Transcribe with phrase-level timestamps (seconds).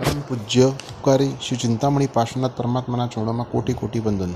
[0.00, 4.30] પરમ પૂજ્ય ઉપકારી શ્રી ચિંતામણી પાર્શ્વનાથ પરમાત્માના ચરણોમાં કોટી કોટી વંદન.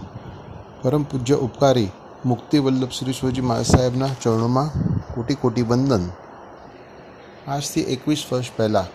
[0.82, 1.90] પરમ પૂજ્ય ઉપકારી
[2.24, 4.68] મુક્તિ વલ્લભ શ્રી શિવજી મહારાજ સાહેબના ચરણોમાં
[5.14, 6.04] કોટી કોટી વંદન.
[7.48, 8.90] આજથી એકવીસ વર્ષ પહેલાં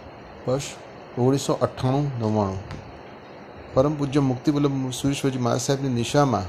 [0.47, 0.67] વર્ષ
[1.17, 2.59] ઓગણીસો અઠ્ઠાણું નવ્વાણું.
[3.73, 6.47] પરમ પૂજ્ય મુક્તિ વલ્લભ શ્રી શિવજી મહારાજ સાહેબની નિશામાં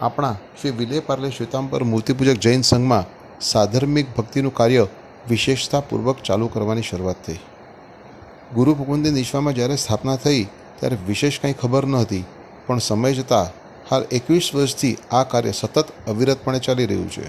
[0.00, 3.04] આપણા શ્રી વિલે પાર્લે શ્વેતાંબર મૂર્તિપૂજક જૈન સંઘમાં
[3.50, 4.86] સાધર્મિક ભક્તિનું કાર્ય
[5.28, 7.38] વિશેષતાપૂર્વક ચાલુ કરવાની શરૂઆત થઈ.
[8.56, 10.42] ગુરુ ભગવંતની નિશ્વામાં જ્યારે સ્થાપના થઈ,
[10.78, 12.24] ત્યારે વિશેષ કંઈ ખબર ન હતી.
[12.66, 13.50] પણ સમય જતાં
[13.90, 17.26] હાલ એકવીસ વર્ષથી આ કાર્ય સતત અવિરતપણે ચાલી રહ્યું છે.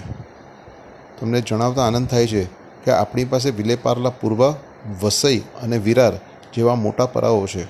[1.18, 2.44] તમને જણાવતા આનંદ થાય છે
[2.84, 4.40] કે આપણી પાસે વિલેપાર્લા પૂર્વ,
[5.02, 6.14] વસઈ અને વિરાર
[6.54, 7.64] જેવા મોટા પરાઓ છે.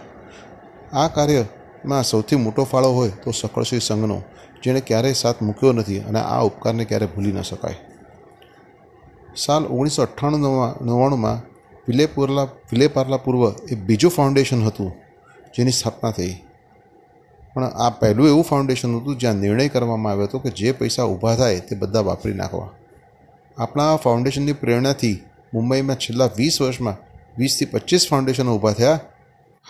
[0.92, 4.22] આ કાર્યમાં સૌથી મોટો ફાળો હોય તો સકળશ્રી સંઘનો,
[4.62, 7.78] જેણે ક્યારેય સાથ મૂક્યો નથી અને આ ઉપકારને ક્યારેય ભૂલી ન શકાય.
[9.36, 10.40] સાલ ઓગણીસો અઠ્ઠાણું
[10.80, 11.47] નવ્વાણુંમાં
[11.88, 14.92] વિલેપુરલા વિલેપાર્લા પૂર્વ એ બીજું ફાઉન્ડેશન હતું
[15.56, 16.34] જેની સ્થાપના થઈ.
[17.55, 21.36] પણ આ પહેલું એવું ફાઉન્ડેશન હતું જ્યાં નિર્ણય કરવામાં આવ્યો હતો કે જે પૈસા ઊભા
[21.36, 22.70] થાય તે બધા વાપરી નાખવા.
[23.58, 26.97] આપણા ફાઉન્ડેશનની પ્રેરણાથી મુંબઈમાં છેલ્લા વીસ વર્ષમાં
[27.39, 29.00] વીસથી પચીસ ફાઉન્ડેશનો ઊભા થયા.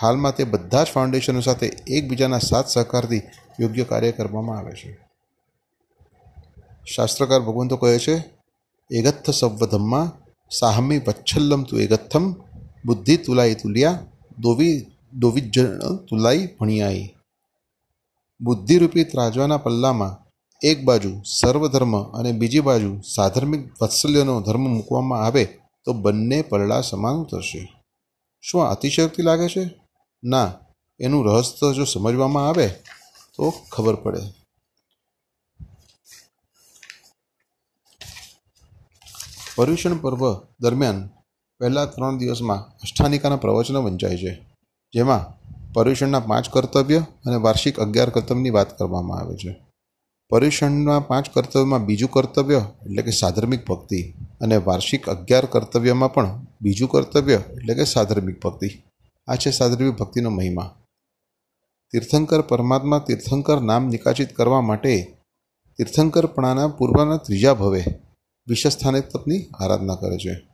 [0.01, 3.23] હાલમાં તે બધા જ ફાઉન્ડેશનો સાથે એકબીજાના સાથ સહકારથી
[3.61, 4.99] યોગ્ય કાર્ય કરવામાં આવે છે.
[6.85, 8.25] શાસ્ત્રકાર ભગવંતો કહે છે
[8.91, 10.13] એગથ્થ સવ્વધમ્મા
[10.51, 12.27] સાહમી વચ્છલ્લમ તુ એગથમ
[12.85, 14.03] બુદ્ધિ તુલાઈ તુલિયા
[14.39, 14.77] દોવી
[15.15, 17.07] દોવિજ્જણ તુલાઈ ભણિયાઈ
[18.41, 20.19] બુદ્ધિરૂપી ત્રાજવાના પલ્લામાં
[20.63, 25.45] એક બાજુ સર્વધર્મ અને બીજી બાજુ સાધર્મિક વાત્સલ્યનો ધર્મ મૂકવામાં આવે
[25.87, 27.63] તો બંને પરળા સમાન થશે
[28.45, 29.65] શું અતિશયોક્તિ લાગે છે
[30.23, 30.49] ના
[31.01, 32.67] એનું રહસ્ય જો સમજવામાં આવે
[33.35, 34.23] તો ખબર પડે
[39.59, 40.23] પર્યુષણ પર્વ
[40.61, 41.09] દરમિયાન
[41.61, 44.33] પહેલા ત્રણ દિવસમાં અષ્ટાનિકાના પ્રવચનો વંચાય છે,
[44.95, 45.25] જેમાં
[45.73, 49.57] પર્યુષણના પાંચ કર્તવ્ય અને વાર્ષિક અગિયાર કર્તવ્યની વાત કરવામાં આવે છે.
[50.31, 56.89] પર્યુષણના પાંચ કર્તવ્યમાં બીજું કર્તવ્ય એટલે કે સાધર્મિક ભક્તિ અને વાર્ષિક અગિયાર કર્તવ્યમાં પણ બીજું
[56.89, 58.69] કર્તવ્ય એટલે કે સાધર્મિક ભક્તિ.
[59.29, 60.75] આ છે સાધર્મિક ભક્તિનો મહિમા.
[61.93, 65.17] તીર્થંકર પરમાત્મા તીર્થંકર નામ નિકાચિત કરવા માટે
[65.79, 67.83] તીર્થંકરપણાના પૂર્વના ત્રીજા ભવે
[68.49, 70.49] વિષસ્થાને તપની આરાધના કરે છે.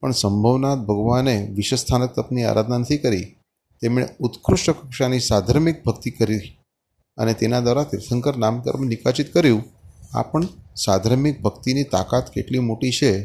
[0.00, 3.36] પણ સંભવનાથ ભગવાને વિષસ્થાને તપની આરાધના નથી કરી.
[3.80, 6.58] તેમણે ઉત્કૃષ્ટ કક્ષાની સાધર્મિક ભક્તિ કરી
[7.16, 9.64] અને તેના દ્વારા તીર્થંકર નામકર્મ નિકાચિત કર્યું.
[10.14, 10.42] આ પણ
[10.76, 13.22] સાધર્મિક ભક્તિની તાકાત કેટલી મોટી છે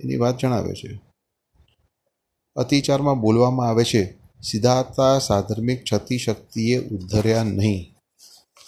[0.00, 1.00] એની વાત જણાવે છે.
[2.56, 7.94] અતિચારમાં બોલવામાં આવે છે સીધાતા સાધર્મિક છતી શક્તિએ ઉદ્ધર્યા નહીં.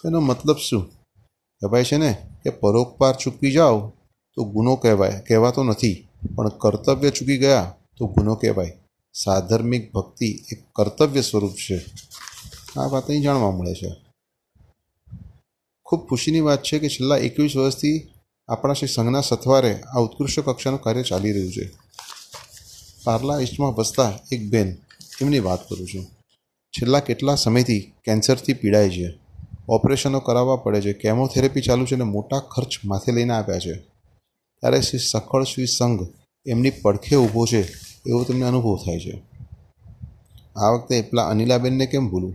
[0.05, 0.87] એનો મતલબ શું?
[1.60, 3.93] કહેવાય છે ને કે પરોપકાર ચૂકવી જાઓ
[4.38, 5.21] તો ગુનો કહેવાય.
[5.28, 6.09] કહેવાતો નથી.
[6.37, 8.72] પણ કર્તવ્ય ચૂકી ગયા તો ગુનો કહેવાય.
[9.15, 11.84] સાધર્મિક ભક્તિ એક કર્તવ્ય સ્વરૂપ છે.
[12.77, 13.94] આ વાત અહીં જાણવા મળે છે.
[15.84, 18.09] ખૂબ ખુશીની વાત છે કે છેલ્લા એકવીસ વર્ષથી
[18.48, 21.71] આપણા શ્રી સંઘના સથવારે આ ઉત્કૃષ્ટ કક્ષાનું કાર્ય ચાલી રહ્યું છે.
[23.04, 24.77] પાર્લા ઇસ્ટમાં વસતા એક બેન
[25.21, 26.04] એમની વાત કરું છું.
[26.69, 29.19] છેલ્લા કેટલા સમયથી કેન્સરથી પીડાય છે.
[29.69, 30.93] ઓપરેશનો કરાવવા પડે છે.
[30.93, 33.97] કેમોથેરેપી ચાલુ છે અને મોટા ખર્ચ માથે લઈને આવ્યા છે.
[34.61, 36.07] ત્યારે શ્રી સખળ શ્રી સંઘ
[36.47, 37.63] એમની પડખે ઊભો છે
[38.07, 39.23] એવો તમને અનુભવ થાય છે.
[40.57, 42.35] આ વખતે પેલા અનિલાબેનને કેમ ભૂલું?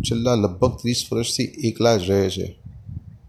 [0.00, 2.58] છેલ્લા લગભગ ત્રીસ વર્ષથી એકલા જ રહે છે.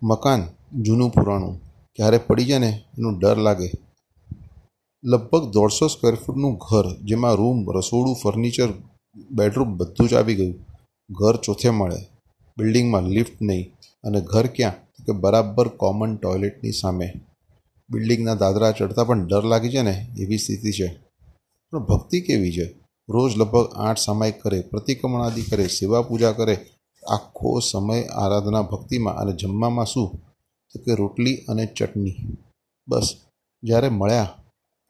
[0.04, 0.48] મકાન
[0.82, 1.62] જૂનું પુરાણું.
[1.96, 3.72] ક્યારે પડી જાય ને એનો ડર લાગે.
[5.04, 8.70] લગભગ દોઢસો સ્ક્વેર ફૂટનું ઘર જેમાં રૂમ રસોડું ફર્નિચર
[9.32, 10.66] બેડરૂમ બધું જ આવી ગયું.
[11.10, 12.08] ઘર ચોથે મળે.
[12.58, 13.74] બિલ્ડિંગમાં લિફ્ટ નહીં.
[14.04, 14.74] અને ઘર ક્યાં?
[15.06, 17.14] કે બરાબર કોમન ટોયલેટની સામે.
[17.92, 21.00] બિલ્ડિંગના દાદરા ચડતા પણ ડર લાગી છે ને, એવી સ્થિતિ છે.
[21.72, 22.80] પણ ભક્તિ કેવી છે?
[23.10, 26.58] રોજ લગભગ આઠ સામાયિક કરે, પ્રતિક્રમણાદિ કરે, સેવા પૂજા કરે,
[27.10, 30.22] આખો સમય આરાધના ભક્તિમાં અને જમવામાં શું?
[30.74, 32.16] તો કે રોટલી અને ચટણી.
[32.88, 33.16] બસ,
[33.64, 34.24] જ્યારે મળ્યા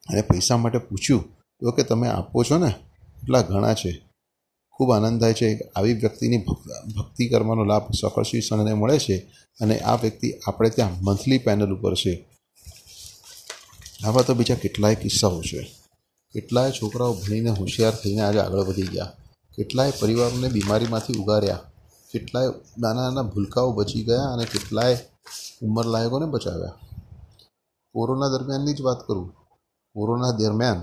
[0.08, 1.24] અને પૈસા માટે પૂછ્યું,
[1.60, 2.74] તો કે તમે આપો છો ને?
[3.22, 4.02] એટલા ઘણા છે.
[4.72, 6.38] ખૂબ આનંદ થાય છે આવી વ્યક્તિની
[6.96, 9.16] ભક્તિ કરવાનો લાભ સકળશ્રી સંઘને મળે છે
[9.60, 12.29] અને આ વ્યક્તિ આપણે ત્યાં મંથલી પેનલ ઉપર છે.
[14.06, 15.76] આવા તો બીજા કેટલાય કિસ્સાઓ છે.
[16.32, 19.12] કેટલાય છોકરાઓ ભણીને હોશિયાર થઈને આજે આગળ વધી ગયા.
[19.56, 21.58] કેટલાય પરિવારોને બીમારીમાંથી ઉગાર્યા.
[22.12, 22.48] કેટલાય
[22.78, 24.98] નાના નાના ભૂલકાઓ બચી ગયા અને કેટલાય
[25.62, 26.72] ઉંમરલાયકોને બચાવ્યા.
[27.92, 29.28] કોરોના દરમિયાનની જ વાત કરું.
[29.94, 30.82] કોરોના દરમિયાન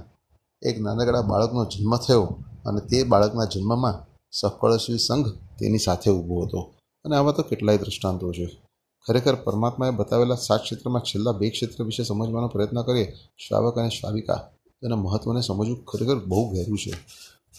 [0.62, 2.24] એક નાનકડા બાળકનો જન્મ થયો
[2.66, 6.74] અને તે બાળકના જન્મમાં સકળશ્રી સંઘ તેની સાથે ઊભો હતો.
[7.06, 8.67] અને આવા તો કેટલાય દૃષ્ટાંતો છે.
[9.06, 13.14] ખરેખર પરમાત્માએ બતાવેલા સાત ક્ષેત્રમાં છેલ્લા બે ક્ષેત્ર વિશે સમજવાનો પ્રયત્ન કરીએ,
[13.48, 14.52] શ્રાવક અને શ્રાવિકા
[14.82, 16.92] તેના મહત્ત્વને સમજવું ખરેખર બહુ ગહેરું છે.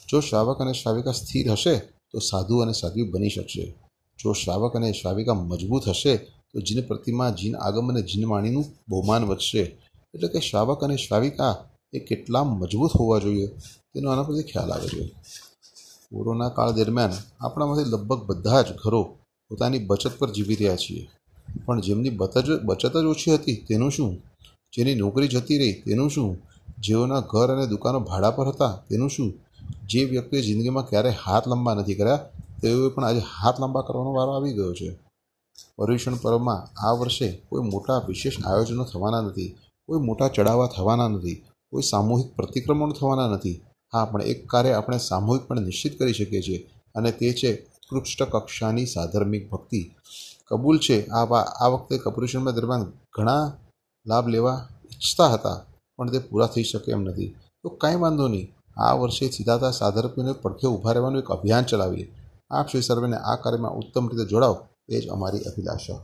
[0.08, 1.78] જો શ્રાવક અને શ્રાવિકા સ્થિર હશે,
[2.10, 3.74] તો સાધુ અને સાધ્વી બની શકશે.
[4.18, 6.16] જો શ્રાવક અને શ્રાવિકા મજબૂત હશે,
[6.52, 9.60] તો જીન પ્રતિમા, જીન આગમ અને જીન વાણીનું બહુમાન વધશે.
[10.14, 13.46] એટલે કે શ્રાવક અને શ્રાવિકા એ કેટલા મજબૂત હોવા જોઈએ,
[13.94, 15.14] તેનો આના પરથી ખ્યાલ આવે છે.
[16.10, 19.02] કોરોના કાળ દરમિયાન આપણામાંથી લગભગ બધા જ ઘરો
[19.48, 21.10] પોતાની બચત પર જીવી રહ્યા છીએ.
[21.66, 24.22] પણ જેમની બચત બચત જ ઓછી હતી તેનું શું?
[24.76, 26.38] જેની નોકરી જતી રહી તેનું શું?
[26.78, 29.34] જેઓના ઘર અને દુકાનો ભાડા પર હતા તેનું શું?
[29.86, 32.16] જે વ્યક્તિએ જિંદગીમાં ક્યારેય હાથ લાંબા નથી કર્યા,
[32.62, 34.98] તેઓએ પણ આજે હાથ લાંબા કરવાનો વારો આવી ગયો છે.
[35.76, 39.54] પર્યુષણ પર્વમાં આ વર્ષે કોઈ મોટા વિશેષ આયોજનો થવાના નથી,
[39.86, 41.34] કોઈ મોટા ચડાવવા થવાના નથી,
[41.70, 43.60] કોઈ સામૂહિક પ્રતિક્રમણ થવાના નથી.
[43.92, 46.58] હા, પણ એક કાર્ય આપણે સામૂહિકપણે નિશ્ચિત કરી શકીએ છીએ
[46.94, 49.94] અને તે છે ઉત્કૃષ્ટ કક્ષાની સાધર્મિક ભક્તિ.
[50.50, 50.98] કબૂલ છે.
[51.06, 51.24] આ
[51.64, 52.84] આ વખતે કપરુષણમાં દરમિયાન
[53.16, 53.44] ઘણા
[54.06, 55.58] લાભ લેવા ઈચ્છતા હતા,
[55.98, 57.34] પણ તે પૂરા થઈ શકે એમ નથી.
[57.62, 58.46] તો કાંઈ વાંધો નહીં.
[58.76, 62.06] આ વર્ષે સીધાતા સાધર્મીને પડખે ઊભા રહેવાનું એક અભિયાન ચલાવીએ.
[62.50, 64.56] આપ શ્રી સર્વેને આ કાર્યમાં ઉત્તમ રીતે જોડાવ
[64.88, 65.98] એ જ અમારી અભિલાષા.